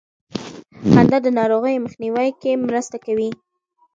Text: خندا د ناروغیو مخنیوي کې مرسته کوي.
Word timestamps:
خندا 0.91 1.17
د 1.23 1.27
ناروغیو 1.39 1.83
مخنیوي 1.85 2.29
کې 2.41 2.51
مرسته 2.67 2.95
کوي. 3.05 3.29